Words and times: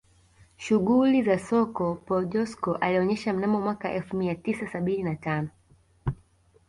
Shughuli 0.67 1.19
za 1.27 1.35
soko 1.49 1.89
Paul 1.95 2.25
Joskow 2.35 2.77
alionyesha 2.81 3.33
mnamo 3.33 3.61
mwaka 3.61 3.91
elfu 3.91 4.15
mia 4.17 4.35
tisa 4.35 4.67
sabini 4.67 5.03
na 5.03 5.15
tano 5.15 5.49